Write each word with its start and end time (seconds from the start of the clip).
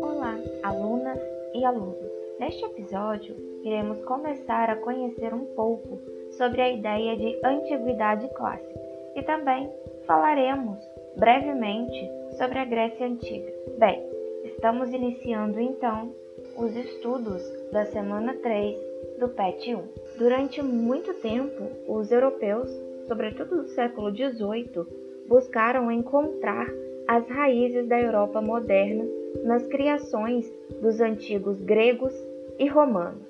Olá, 0.00 0.38
alunas 0.62 1.18
e 1.52 1.64
alunos. 1.64 1.98
Neste 2.38 2.64
episódio, 2.64 3.34
iremos 3.64 4.04
começar 4.04 4.70
a 4.70 4.76
conhecer 4.76 5.34
um 5.34 5.46
pouco 5.56 6.00
sobre 6.30 6.60
a 6.60 6.70
ideia 6.70 7.16
de 7.16 7.40
antiguidade 7.44 8.28
clássica 8.34 8.80
e 9.16 9.22
também 9.22 9.68
falaremos 10.06 10.78
brevemente 11.16 12.08
sobre 12.36 12.60
a 12.60 12.64
Grécia 12.64 13.06
Antiga. 13.06 13.52
Bem, 13.78 14.00
estamos 14.44 14.92
iniciando 14.92 15.58
então 15.58 16.14
os 16.56 16.76
estudos 16.76 17.42
da 17.72 17.84
semana 17.86 18.34
3 18.34 18.78
do 19.18 19.28
PET 19.28 19.74
1. 19.74 19.82
Durante 20.18 20.62
muito 20.62 21.14
tempo, 21.14 21.68
os 21.88 22.12
europeus, 22.12 22.70
sobretudo 23.08 23.56
no 23.56 23.64
século 23.70 24.14
XVIII, 24.14 25.07
buscaram 25.28 25.90
encontrar 25.92 26.66
as 27.06 27.26
raízes 27.28 27.86
da 27.86 28.00
Europa 28.00 28.40
moderna 28.40 29.06
nas 29.44 29.66
criações 29.66 30.50
dos 30.80 31.00
antigos 31.00 31.60
gregos 31.60 32.12
e 32.58 32.66
romanos. 32.66 33.28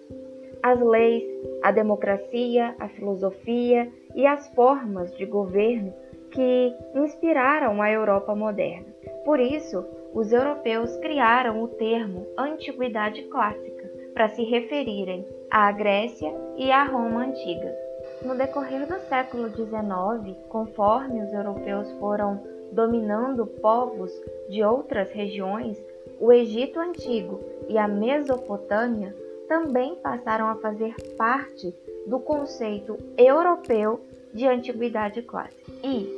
As 0.63 0.81
leis, 0.81 1.25
a 1.63 1.71
democracia, 1.71 2.75
a 2.79 2.89
filosofia 2.89 3.89
e 4.15 4.27
as 4.27 4.49
formas 4.55 5.17
de 5.17 5.25
governo 5.27 5.93
que 6.31 6.75
inspiraram 6.95 7.81
a 7.81 7.91
Europa 7.91 8.35
moderna. 8.35 8.87
Por 9.25 9.39
isso, 9.39 9.85
os 10.13 10.33
europeus 10.33 10.97
criaram 10.97 11.63
o 11.63 11.69
termo 11.69 12.27
Antiguidade 12.37 13.23
Clássica 13.25 13.89
para 14.15 14.29
se 14.31 14.43
referirem 14.43 15.25
à 15.51 15.71
Grécia 15.71 16.35
e 16.57 16.71
à 16.73 16.85
Roma 16.85 17.27
antigas. 17.27 17.88
No 18.23 18.35
decorrer 18.35 18.87
do 18.87 18.99
século 19.09 19.49
XIX, 19.49 20.37
conforme 20.49 21.23
os 21.23 21.33
europeus 21.33 21.91
foram 22.01 22.41
dominando 22.73 23.47
povos 23.47 24.13
de 24.49 24.63
outras 24.63 25.11
regiões, 25.13 25.79
o 26.21 26.33
Egito 26.33 26.81
Antigo 26.81 27.41
e 27.69 27.79
a 27.79 27.87
Mesopotâmia 27.87 29.15
também 29.47 29.95
passaram 29.97 30.49
a 30.49 30.57
fazer 30.57 30.95
parte 31.17 31.73
do 32.07 32.19
conceito 32.19 32.99
europeu 33.17 34.01
de 34.35 34.47
antiguidade 34.47 35.23
clássica. 35.23 35.71
E, 35.83 36.09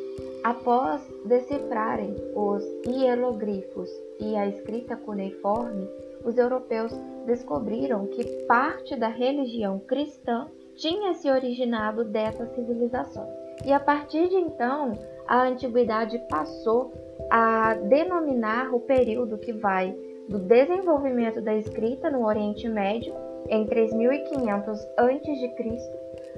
após 0.42 1.02
decifrarem 1.26 2.16
os 2.34 2.64
hieroglifos 2.86 3.90
e 4.18 4.36
a 4.36 4.48
escrita 4.48 4.96
cuneiforme, 4.96 5.86
os 6.24 6.36
europeus 6.36 6.92
descobriram 7.26 8.06
que 8.06 8.24
parte 8.46 8.96
da 8.96 9.08
religião 9.08 9.78
cristã 9.78 10.48
tinha 10.80 11.14
se 11.14 11.30
originado 11.30 12.02
dessas 12.04 12.52
civilizações. 12.54 13.30
E 13.64 13.72
a 13.72 13.78
partir 13.78 14.28
de 14.28 14.34
então, 14.36 14.98
a 15.28 15.46
antiguidade 15.46 16.18
passou 16.30 16.92
a 17.30 17.74
denominar 17.74 18.74
o 18.74 18.80
período 18.80 19.38
que 19.38 19.52
vai 19.52 19.94
do 20.28 20.38
desenvolvimento 20.38 21.42
da 21.42 21.54
escrita 21.54 22.10
no 22.10 22.26
Oriente 22.26 22.66
Médio 22.68 23.14
em 23.48 23.64
3500 23.66 24.80
a.C. 24.96 25.54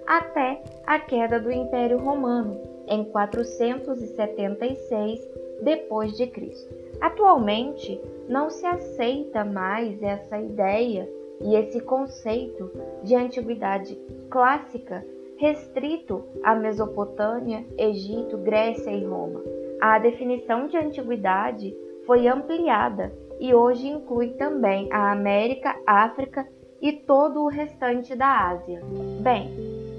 até 0.06 0.62
a 0.84 0.98
queda 0.98 1.38
do 1.38 1.52
Império 1.52 1.98
Romano 1.98 2.60
em 2.88 3.04
476 3.04 5.20
depois 5.62 6.16
de 6.16 6.26
Cristo. 6.26 6.74
Atualmente, 7.00 8.00
não 8.28 8.50
se 8.50 8.66
aceita 8.66 9.44
mais 9.44 10.02
essa 10.02 10.40
ideia 10.40 11.08
e 11.42 11.54
esse 11.56 11.80
conceito 11.80 12.70
de 13.02 13.14
antiguidade 13.14 13.98
clássica 14.30 15.04
restrito 15.36 16.22
à 16.42 16.54
Mesopotâmia, 16.54 17.66
Egito, 17.76 18.38
Grécia 18.38 18.90
e 18.90 19.04
Roma. 19.04 19.42
A 19.80 19.98
definição 19.98 20.68
de 20.68 20.76
antiguidade 20.76 21.76
foi 22.06 22.28
ampliada 22.28 23.12
e 23.40 23.52
hoje 23.52 23.88
inclui 23.88 24.30
também 24.34 24.88
a 24.92 25.10
América, 25.10 25.74
África 25.84 26.46
e 26.80 26.92
todo 26.92 27.42
o 27.42 27.48
restante 27.48 28.14
da 28.14 28.50
Ásia. 28.50 28.80
Bem, 29.20 29.50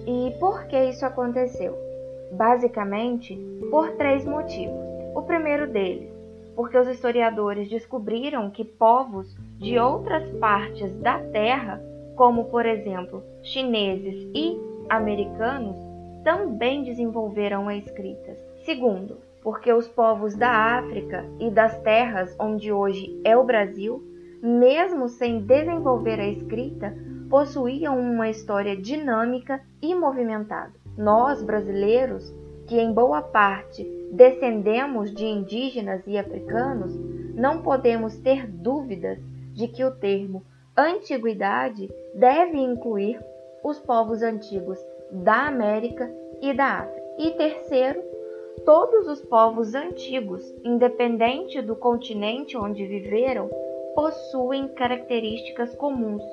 e 0.07 0.31
por 0.39 0.65
que 0.67 0.77
isso 0.85 1.05
aconteceu? 1.05 1.75
Basicamente, 2.31 3.35
por 3.69 3.91
três 3.97 4.25
motivos. 4.25 4.81
O 5.13 5.21
primeiro 5.23 5.67
deles, 5.67 6.12
porque 6.55 6.77
os 6.77 6.87
historiadores 6.87 7.69
descobriram 7.69 8.49
que 8.49 8.63
povos 8.63 9.35
de 9.57 9.77
outras 9.79 10.29
partes 10.33 10.93
da 10.99 11.19
Terra, 11.19 11.81
como 12.15 12.45
por 12.45 12.65
exemplo 12.65 13.23
chineses 13.41 14.29
e 14.33 14.57
americanos, 14.89 15.75
também 16.23 16.83
desenvolveram 16.83 17.67
a 17.67 17.75
escrita. 17.75 18.37
Segundo, 18.65 19.17
porque 19.41 19.71
os 19.71 19.87
povos 19.87 20.35
da 20.35 20.49
África 20.49 21.25
e 21.39 21.49
das 21.49 21.77
terras 21.81 22.35
onde 22.39 22.71
hoje 22.71 23.19
é 23.25 23.35
o 23.35 23.43
Brasil, 23.43 24.01
mesmo 24.41 25.09
sem 25.09 25.41
desenvolver 25.41 26.19
a 26.19 26.27
escrita, 26.27 26.95
possuíam 27.29 27.99
uma 27.99 28.29
história 28.29 28.75
dinâmica 28.75 29.61
e 29.81 29.93
movimentada. 29.93 30.73
Nós, 30.97 31.41
brasileiros, 31.41 32.33
que 32.73 32.79
em 32.79 32.91
boa 32.91 33.21
parte 33.21 33.83
descendemos 34.11 35.13
de 35.13 35.23
indígenas 35.27 36.01
e 36.07 36.17
africanos, 36.17 36.91
não 37.35 37.61
podemos 37.61 38.17
ter 38.17 38.47
dúvidas 38.47 39.19
de 39.53 39.67
que 39.67 39.83
o 39.83 39.91
termo 39.91 40.43
antiguidade 40.75 41.87
deve 42.15 42.57
incluir 42.57 43.23
os 43.63 43.79
povos 43.79 44.23
antigos 44.23 44.79
da 45.11 45.45
América 45.45 46.11
e 46.41 46.51
da 46.51 46.79
África. 46.79 47.03
E 47.19 47.29
terceiro, 47.37 48.01
todos 48.65 49.07
os 49.07 49.21
povos 49.21 49.75
antigos, 49.75 50.43
independente 50.63 51.61
do 51.61 51.75
continente 51.75 52.57
onde 52.57 52.87
viveram, 52.87 53.51
possuem 53.93 54.67
características 54.69 55.75
comuns, 55.75 56.23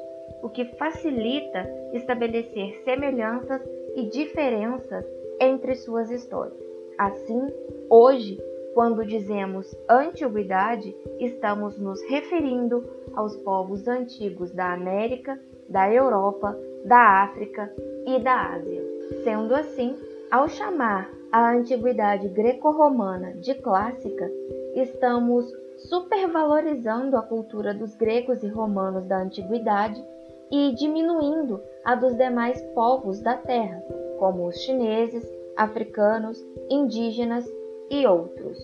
o 0.42 0.48
que 0.48 0.64
facilita 0.76 1.70
estabelecer 1.92 2.80
semelhanças 2.82 3.60
e 3.94 4.06
diferenças 4.08 5.04
entre 5.40 5.74
suas 5.74 6.10
histórias. 6.10 6.60
Assim, 6.98 7.48
hoje, 7.88 8.38
quando 8.74 9.04
dizemos 9.04 9.74
antiguidade, 9.88 10.94
estamos 11.18 11.78
nos 11.78 12.00
referindo 12.02 12.84
aos 13.14 13.36
povos 13.38 13.88
antigos 13.88 14.52
da 14.52 14.72
América, 14.72 15.40
da 15.68 15.92
Europa, 15.92 16.56
da 16.84 17.22
África 17.22 17.72
e 18.06 18.20
da 18.20 18.52
Ásia. 18.52 18.82
Sendo 19.24 19.54
assim, 19.54 19.96
ao 20.30 20.48
chamar 20.48 21.10
a 21.32 21.50
antiguidade 21.50 22.28
greco-romana 22.28 23.32
de 23.34 23.54
clássica, 23.54 24.30
estamos 24.74 25.50
supervalorizando 25.78 27.16
a 27.16 27.22
cultura 27.22 27.72
dos 27.72 27.94
gregos 27.94 28.42
e 28.42 28.48
romanos 28.48 29.06
da 29.06 29.18
antiguidade 29.22 30.04
e 30.50 30.74
diminuindo 30.74 31.60
a 31.84 31.94
dos 31.94 32.14
demais 32.16 32.60
povos 32.74 33.20
da 33.20 33.36
Terra, 33.36 33.82
como 34.20 34.46
os 34.46 34.56
chineses, 34.60 35.26
africanos, 35.56 36.38
indígenas 36.70 37.50
e 37.90 38.06
outros. 38.06 38.56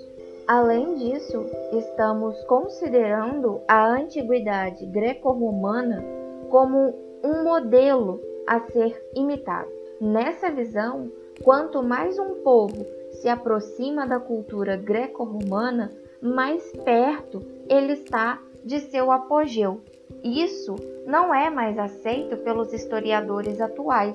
Além 0.47 0.95
disso, 0.95 1.47
estamos 1.73 2.41
considerando 2.45 3.61
a 3.67 3.89
antiguidade 3.89 4.87
greco-romana 4.87 6.05
como 6.51 6.95
um 7.25 7.43
modelo 7.43 8.21
a 8.47 8.61
ser 8.61 9.03
imitado. 9.15 9.69
Nessa 10.01 10.51
visão, 10.51 11.11
quanto 11.43 11.83
mais 11.83 12.19
um 12.19 12.43
povo 12.43 12.87
se 13.13 13.29
aproxima 13.29 14.07
da 14.07 14.21
cultura 14.21 14.77
greco-romana, 14.77 15.91
mais 16.21 16.71
perto 16.85 17.43
ele 17.69 17.95
está 17.95 18.41
de 18.63 18.81
seu 18.81 19.11
apogeu. 19.11 19.81
Isso 20.23 20.77
não 21.07 21.35
é 21.35 21.51
mais 21.51 21.79
aceito 21.79 22.37
pelos 22.39 22.73
historiadores 22.73 23.61
atuais, 23.61 24.15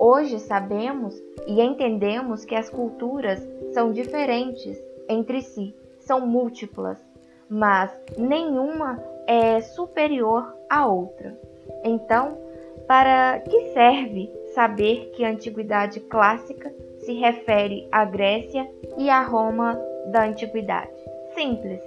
Hoje 0.00 0.38
sabemos 0.38 1.20
e 1.44 1.60
entendemos 1.60 2.44
que 2.44 2.54
as 2.54 2.70
culturas 2.70 3.44
são 3.72 3.90
diferentes 3.90 4.80
entre 5.08 5.42
si, 5.42 5.74
são 5.98 6.24
múltiplas, 6.24 7.04
mas 7.50 7.90
nenhuma 8.16 9.02
é 9.26 9.60
superior 9.60 10.54
à 10.70 10.86
outra. 10.86 11.36
Então, 11.82 12.38
para 12.86 13.40
que 13.40 13.72
serve 13.72 14.30
saber 14.54 15.10
que 15.16 15.24
a 15.24 15.30
antiguidade 15.30 15.98
clássica 15.98 16.72
se 17.00 17.14
refere 17.14 17.88
à 17.90 18.04
Grécia 18.04 18.70
e 18.96 19.10
à 19.10 19.22
Roma 19.22 19.74
da 20.12 20.26
antiguidade? 20.26 20.92
Simples, 21.34 21.82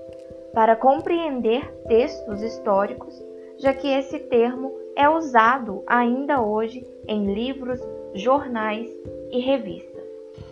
para 0.53 0.75
compreender 0.75 1.65
textos 1.87 2.41
históricos, 2.41 3.17
já 3.57 3.73
que 3.73 3.87
esse 3.87 4.19
termo 4.19 4.73
é 4.97 5.07
usado 5.09 5.81
ainda 5.87 6.41
hoje 6.41 6.85
em 7.07 7.33
livros, 7.33 7.79
jornais 8.13 8.89
e 9.31 9.39
revistas, 9.39 10.03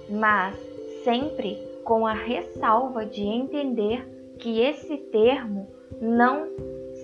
mas 0.09 0.55
sempre 1.03 1.57
com 1.83 2.05
a 2.05 2.13
ressalva 2.13 3.05
de 3.05 3.23
entender 3.23 4.07
que 4.37 4.61
esse 4.61 4.97
termo 4.97 5.67
não 5.99 6.47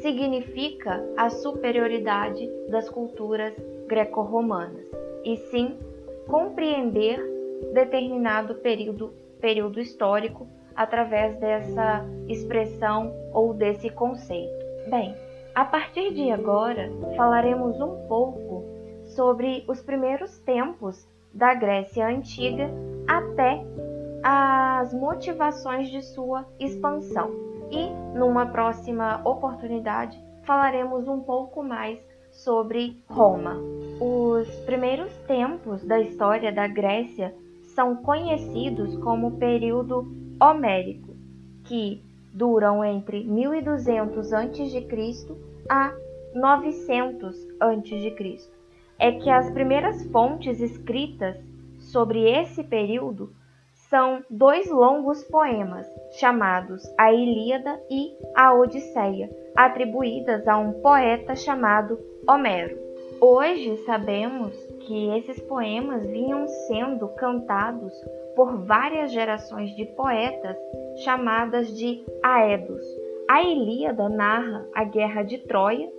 significa 0.01 1.03
a 1.17 1.29
superioridade 1.29 2.49
das 2.69 2.89
culturas 2.89 3.53
greco-romanas, 3.87 4.85
e 5.23 5.37
sim 5.37 5.77
compreender 6.27 7.19
determinado 7.73 8.55
período, 8.55 9.13
período 9.39 9.79
histórico 9.79 10.47
através 10.75 11.37
dessa 11.39 12.05
expressão 12.27 13.13
ou 13.33 13.53
desse 13.53 13.89
conceito. 13.89 14.65
Bem, 14.89 15.15
a 15.53 15.65
partir 15.65 16.13
de 16.13 16.31
agora 16.31 16.91
falaremos 17.15 17.79
um 17.79 18.07
pouco 18.07 18.74
sobre 19.15 19.63
os 19.67 19.81
primeiros 19.81 20.37
tempos 20.39 21.07
da 21.33 21.53
Grécia 21.53 22.07
Antiga 22.07 22.69
até 23.07 23.65
as 24.21 24.93
motivações 24.93 25.89
de 25.89 26.01
sua 26.01 26.45
expansão. 26.59 27.31
E 27.71 27.89
numa 28.17 28.47
próxima 28.47 29.21
oportunidade 29.23 30.21
falaremos 30.43 31.07
um 31.07 31.21
pouco 31.21 31.63
mais 31.63 31.99
sobre 32.31 33.01
Roma. 33.07 33.55
Os 33.99 34.47
primeiros 34.65 35.11
tempos 35.27 35.83
da 35.83 35.99
história 35.99 36.51
da 36.51 36.67
Grécia 36.67 37.33
são 37.73 37.95
conhecidos 37.97 38.95
como 38.97 39.37
período 39.37 40.05
homérico, 40.41 41.15
que 41.63 42.03
duram 42.33 42.83
entre 42.83 43.23
1200 43.23 44.33
a.C. 44.33 44.87
a 45.69 45.93
900 46.33 47.47
a.C. 47.59 48.54
É 48.99 49.11
que 49.11 49.29
as 49.29 49.49
primeiras 49.51 50.03
fontes 50.11 50.59
escritas 50.59 51.35
sobre 51.79 52.29
esse 52.29 52.63
período 52.63 53.33
são 53.89 54.23
dois 54.29 54.69
longos 54.69 55.23
poemas, 55.25 55.85
chamados 56.19 56.83
A 56.97 57.13
Ilíada 57.13 57.79
e 57.89 58.13
A 58.35 58.53
Odisseia, 58.53 59.29
atribuídas 59.55 60.47
a 60.47 60.57
um 60.57 60.73
poeta 60.81 61.35
chamado 61.35 61.99
Homero. 62.27 62.77
Hoje 63.21 63.77
sabemos 63.85 64.53
que 64.81 65.17
esses 65.17 65.41
poemas 65.43 66.05
vinham 66.05 66.47
sendo 66.67 67.07
cantados 67.09 67.93
por 68.35 68.65
várias 68.65 69.11
gerações 69.11 69.73
de 69.75 69.85
poetas 69.85 70.57
chamadas 71.03 71.75
de 71.75 72.03
Aedos. 72.21 72.85
A 73.29 73.41
Ilíada 73.41 74.09
narra 74.09 74.67
a 74.73 74.83
guerra 74.83 75.23
de 75.23 75.37
Troia, 75.37 75.89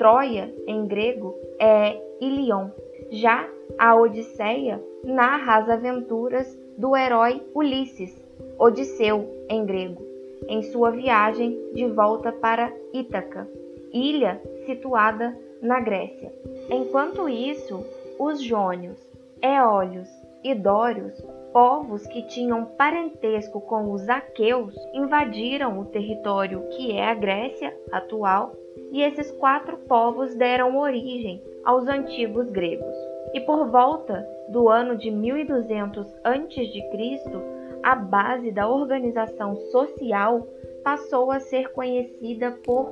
Troia 0.00 0.50
em 0.66 0.86
grego 0.86 1.36
é 1.58 1.94
Ilion. 2.22 2.70
Já 3.10 3.46
a 3.78 3.94
Odisseia 3.94 4.82
narra 5.04 5.58
as 5.58 5.68
aventuras 5.68 6.58
do 6.78 6.96
herói 6.96 7.42
Ulisses, 7.54 8.18
Odisseu 8.58 9.28
em 9.46 9.66
grego, 9.66 10.02
em 10.48 10.62
sua 10.62 10.90
viagem 10.90 11.60
de 11.74 11.86
volta 11.88 12.32
para 12.32 12.72
Ítaca, 12.94 13.46
ilha 13.92 14.40
situada 14.64 15.38
na 15.60 15.80
Grécia. 15.80 16.32
Enquanto 16.70 17.28
isso, 17.28 17.84
os 18.18 18.42
jônios, 18.42 18.98
eólios 19.42 20.08
e 20.42 20.54
dórios, 20.54 21.12
povos 21.52 22.06
que 22.06 22.22
tinham 22.22 22.64
parentesco 22.64 23.60
com 23.60 23.92
os 23.92 24.08
aqueus, 24.08 24.74
invadiram 24.94 25.78
o 25.78 25.84
território 25.84 26.68
que 26.70 26.92
é 26.92 27.04
a 27.04 27.14
Grécia 27.14 27.76
atual, 27.92 28.54
e 28.90 29.02
esses 29.02 29.30
quatro 29.32 29.76
povos 29.88 30.34
deram 30.34 30.78
origem 30.78 31.42
aos 31.64 31.86
antigos 31.86 32.48
gregos. 32.50 32.94
E 33.32 33.40
por 33.40 33.68
volta 33.68 34.26
do 34.48 34.68
ano 34.68 34.96
de 34.96 35.10
1200 35.10 36.06
a.C., 36.24 37.60
a 37.82 37.94
base 37.94 38.50
da 38.50 38.68
organização 38.68 39.56
social 39.70 40.46
passou 40.82 41.30
a 41.30 41.40
ser 41.40 41.72
conhecida 41.72 42.50
por 42.64 42.90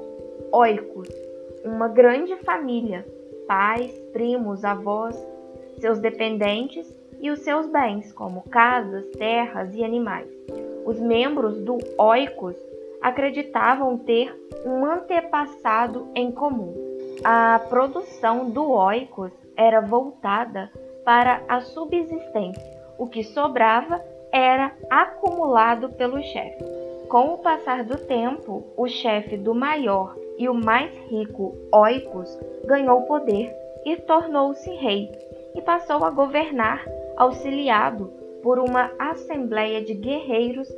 oicos, 0.52 1.08
uma 1.64 1.88
grande 1.88 2.36
família, 2.36 3.04
pais, 3.46 3.92
primos, 4.12 4.64
avós, 4.64 5.16
seus 5.78 5.98
dependentes 5.98 6.86
e 7.20 7.30
os 7.30 7.40
seus 7.40 7.66
bens, 7.66 8.12
como 8.12 8.42
casas, 8.48 9.06
terras 9.10 9.74
e 9.74 9.82
animais. 9.82 10.28
Os 10.86 11.00
membros 11.00 11.60
do 11.60 11.76
oikos 11.98 12.56
acreditavam 13.02 13.98
ter 13.98 14.34
um 14.64 14.84
antepassado 14.84 16.08
em 16.14 16.30
comum. 16.32 16.74
A 17.24 17.60
produção 17.68 18.50
do 18.50 18.70
oikos 18.70 19.32
era 19.56 19.80
voltada 19.80 20.70
para 21.04 21.42
a 21.48 21.60
subsistência. 21.60 22.78
O 22.98 23.06
que 23.06 23.22
sobrava 23.22 24.00
era 24.32 24.72
acumulado 24.90 25.90
pelo 25.90 26.22
chefe. 26.22 26.64
Com 27.08 27.32
o 27.32 27.38
passar 27.38 27.84
do 27.84 27.96
tempo, 27.96 28.62
o 28.76 28.86
chefe 28.86 29.36
do 29.36 29.54
maior 29.54 30.14
e 30.36 30.48
o 30.48 30.54
mais 30.54 30.92
rico 31.08 31.56
Oikos 31.72 32.38
ganhou 32.66 33.02
poder 33.02 33.50
e 33.84 33.96
tornou-se 33.96 34.68
rei, 34.70 35.10
e 35.54 35.62
passou 35.62 36.04
a 36.04 36.10
governar 36.10 36.84
auxiliado 37.16 38.12
por 38.42 38.58
uma 38.58 38.90
assembleia 38.98 39.82
de 39.82 39.94
guerreiros 39.94 40.68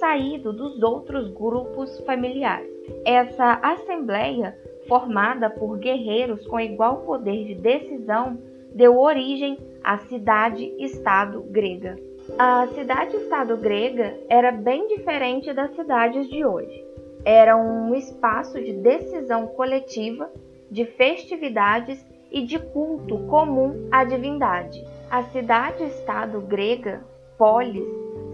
saído 0.00 0.52
dos 0.52 0.82
outros 0.82 1.28
grupos 1.28 2.00
familiares. 2.00 2.68
Essa 3.04 3.60
assembleia, 3.62 4.56
formada 4.88 5.48
por 5.48 5.78
guerreiros 5.78 6.44
com 6.46 6.58
igual 6.58 7.02
poder 7.02 7.44
de 7.44 7.54
decisão, 7.54 8.38
deu 8.74 8.98
origem 8.98 9.58
à 9.84 9.98
cidade-estado 9.98 11.42
grega. 11.50 11.96
A 12.38 12.66
cidade-estado 12.68 13.56
grega 13.56 14.18
era 14.28 14.50
bem 14.50 14.88
diferente 14.88 15.52
das 15.52 15.74
cidades 15.74 16.28
de 16.28 16.44
hoje. 16.44 16.84
Era 17.24 17.56
um 17.56 17.94
espaço 17.94 18.58
de 18.58 18.72
decisão 18.72 19.46
coletiva, 19.48 20.30
de 20.70 20.84
festividades 20.86 22.04
e 22.30 22.42
de 22.46 22.58
culto 22.58 23.18
comum 23.26 23.88
à 23.90 24.04
divindade. 24.04 24.82
A 25.10 25.24
cidade-estado 25.24 26.40
grega, 26.40 27.00
Polis, 27.36 27.84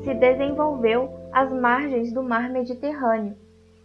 se 0.04 0.14
desenvolveu 0.14 1.08
às 1.36 1.52
margens 1.52 2.14
do 2.14 2.22
mar 2.22 2.48
Mediterrâneo 2.48 3.36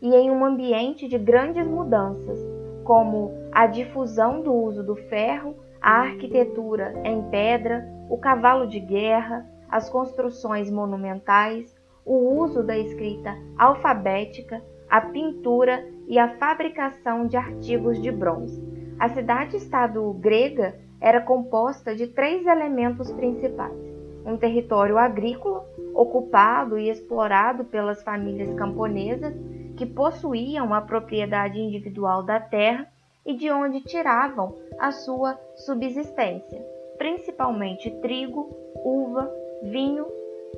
e 0.01 0.15
em 0.15 0.31
um 0.31 0.45
ambiente 0.45 1.06
de 1.06 1.18
grandes 1.18 1.68
mudanças, 1.68 2.39
como 2.86 3.30
a 3.51 3.68
difusão 3.68 4.42
do 4.42 4.53
uso 4.53 4.81
do 4.81 4.95
ferro, 4.95 5.53
a 5.81 6.00
arquitetura 6.00 6.94
em 7.03 7.21
pedra, 7.24 7.86
o 8.09 8.18
cavalo 8.18 8.68
de 8.68 8.80
guerra, 8.80 9.45
as 9.68 9.89
construções 9.89 10.71
monumentais, 10.71 11.75
o 12.06 12.39
uso 12.42 12.63
da 12.63 12.77
escrita 12.77 13.38
alfabética, 13.57 14.63
a 14.89 15.01
pintura 15.01 15.86
e 16.07 16.18
a 16.18 16.30
fabricação 16.38 17.27
de 17.27 17.36
artigos 17.36 18.01
de 18.01 18.13
bronze. 18.13 18.63
A 18.98 19.09
cidade-estado 19.09 20.13
grega 20.13 20.80
era 21.01 21.19
composta 21.19 21.94
de 21.94 22.07
três 22.07 22.45
elementos 22.45 23.12
principais: 23.12 23.90
um 24.25 24.38
território 24.38 24.97
agrícola, 24.97 25.65
ocupado 25.94 26.77
e 26.77 26.89
explorado 26.89 27.65
pelas 27.65 28.03
famílias 28.03 28.53
camponesas 28.53 29.33
que 29.77 29.85
possuíam 29.85 30.74
a 30.74 30.81
propriedade 30.81 31.60
individual 31.60 32.24
da 32.24 32.39
terra 32.39 32.88
e 33.25 33.34
de 33.34 33.50
onde 33.50 33.81
tiravam 33.81 34.55
a 34.79 34.91
sua 34.91 35.39
subsistência, 35.55 36.63
principalmente 36.98 37.89
trigo, 38.01 38.50
uva, 38.84 39.31
vinho 39.63 40.05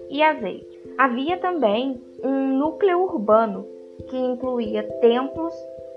e 0.10 0.22
azeite. 0.22 0.82
Havia 0.98 1.38
também 1.38 2.02
um 2.24 2.58
núcleo 2.58 3.04
urbano 3.04 3.66
que 4.10 4.18
incluía 4.18 4.84
templos, 5.00 5.54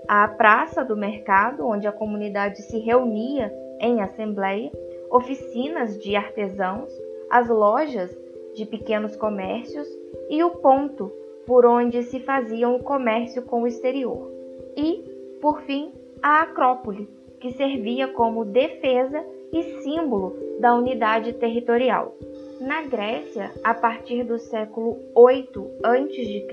a 0.07 0.27
praça 0.27 0.85
do 0.85 0.95
mercado, 0.95 1.67
onde 1.67 1.87
a 1.87 1.91
comunidade 1.91 2.61
se 2.61 2.79
reunia 2.79 3.53
em 3.79 4.01
assembleia, 4.01 4.71
oficinas 5.11 5.97
de 5.99 6.15
artesãos, 6.15 6.91
as 7.29 7.47
lojas 7.47 8.15
de 8.55 8.65
pequenos 8.65 9.15
comércios 9.15 9.87
e 10.29 10.43
o 10.43 10.51
ponto 10.51 11.11
por 11.45 11.65
onde 11.65 12.03
se 12.03 12.19
fazia 12.19 12.67
o 12.67 12.83
comércio 12.83 13.41
com 13.43 13.63
o 13.63 13.67
exterior. 13.67 14.29
E, 14.75 15.03
por 15.41 15.61
fim, 15.61 15.93
a 16.21 16.41
Acrópole, 16.41 17.07
que 17.39 17.51
servia 17.51 18.09
como 18.09 18.43
defesa 18.43 19.23
e 19.53 19.81
símbolo 19.81 20.35
da 20.59 20.75
unidade 20.75 21.33
territorial. 21.33 22.15
Na 22.59 22.81
Grécia, 22.81 23.51
a 23.63 23.73
partir 23.73 24.23
do 24.23 24.37
século 24.39 24.97
8 25.15 25.71
a.C., 25.83 26.47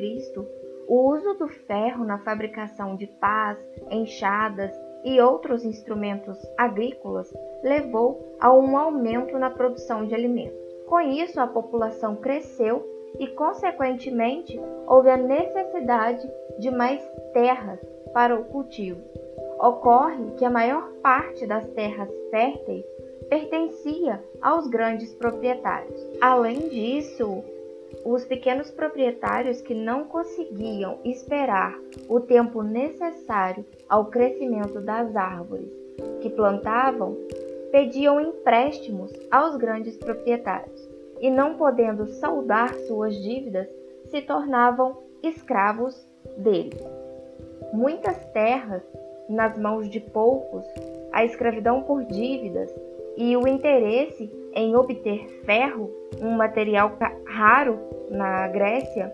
o 0.87 1.11
uso 1.11 1.35
do 1.35 1.49
ferro 1.49 2.05
na 2.05 2.19
fabricação 2.19 2.95
de 2.95 3.07
pás, 3.07 3.59
enxadas 3.91 4.71
e 5.03 5.21
outros 5.21 5.65
instrumentos 5.65 6.39
agrícolas 6.57 7.33
levou 7.63 8.37
a 8.39 8.53
um 8.53 8.77
aumento 8.77 9.39
na 9.39 9.51
produção 9.51 10.07
de 10.07 10.15
alimentos. 10.15 10.64
Com 10.95 11.01
isso, 11.01 11.41
a 11.41 11.47
população 11.49 12.15
cresceu 12.15 12.89
e, 13.19 13.27
consequentemente, 13.27 14.61
houve 14.87 15.11
a 15.11 15.17
necessidade 15.17 16.25
de 16.61 16.71
mais 16.71 17.03
terras 17.33 17.81
para 18.13 18.39
o 18.39 18.45
cultivo. 18.45 19.01
Ocorre 19.59 20.31
que 20.37 20.45
a 20.45 20.51
maior 20.51 20.89
parte 21.03 21.49
das 21.49 21.67
terras 21.71 22.09
férteis 22.31 22.85
pertencia 23.29 24.23
aos 24.41 24.69
grandes 24.69 25.13
proprietários. 25.15 26.01
Além 26.21 26.69
disso, 26.69 27.43
os 28.05 28.25
pequenos 28.25 28.71
proprietários 28.71 29.61
que 29.61 29.75
não 29.75 30.05
conseguiam 30.05 31.01
esperar 31.05 31.77
o 32.09 32.21
tempo 32.21 32.63
necessário 32.63 33.67
ao 33.89 34.05
crescimento 34.05 34.81
das 34.81 35.17
árvores 35.17 35.69
que 36.21 36.31
plantavam 36.31 37.17
pediam 37.73 38.21
empréstimos 38.21 39.13
aos 39.33 39.57
grandes 39.57 39.97
proprietários 39.97 40.74
e, 41.25 41.31
não 41.31 41.55
podendo 41.55 42.07
saldar 42.07 42.75
suas 42.81 43.17
dívidas, 43.17 43.67
se 44.11 44.21
tornavam 44.21 44.99
escravos 45.23 46.07
deles. 46.37 46.79
Muitas 47.73 48.23
terras 48.27 48.83
nas 49.27 49.59
mãos 49.59 49.89
de 49.89 50.01
poucos, 50.01 50.67
a 51.15 51.25
escravidão 51.25 51.83
por 51.85 52.05
dívidas 52.05 52.71
e 53.17 53.35
o 53.39 53.49
interesse 53.49 54.31
em 54.53 54.77
obter 54.77 55.27
ferro, 55.47 55.91
um 56.21 56.33
material 56.33 56.93
raro 57.25 57.79
na 58.11 58.47
Grécia, 58.49 59.11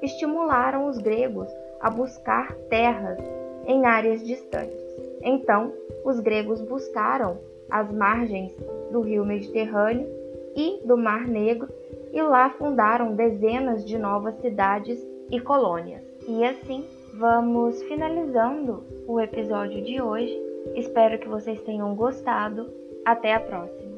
estimularam 0.00 0.86
os 0.86 0.96
gregos 0.96 1.48
a 1.78 1.90
buscar 1.90 2.54
terras 2.70 3.18
em 3.66 3.84
áreas 3.84 4.26
distantes. 4.26 4.80
Então, 5.20 5.74
os 6.06 6.20
gregos 6.20 6.62
buscaram 6.62 7.36
as 7.68 7.92
margens 7.92 8.56
do 8.90 9.02
rio 9.02 9.26
Mediterrâneo 9.26 10.19
e 10.56 10.80
do 10.84 10.96
Mar 10.96 11.26
Negro 11.26 11.68
e 12.12 12.20
lá 12.22 12.50
fundaram 12.50 13.14
dezenas 13.14 13.84
de 13.84 13.98
novas 13.98 14.34
cidades 14.40 15.00
e 15.30 15.40
colônias. 15.40 16.02
E 16.26 16.44
assim 16.44 16.84
vamos 17.14 17.82
finalizando 17.84 18.84
o 19.06 19.20
episódio 19.20 19.82
de 19.82 20.00
hoje. 20.00 20.36
Espero 20.74 21.18
que 21.18 21.28
vocês 21.28 21.60
tenham 21.62 21.94
gostado. 21.94 22.70
Até 23.04 23.34
a 23.34 23.40
próxima! 23.40 23.89